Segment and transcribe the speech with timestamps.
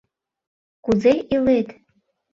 [0.83, 1.67] —Кузе илет?